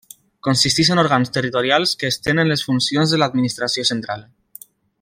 [0.45, 4.27] Consisteix en òrgans territorials que estenen les funcions de l'administració central.